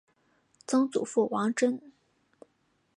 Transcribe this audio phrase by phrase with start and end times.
[0.65, 1.79] 曾祖父王珍。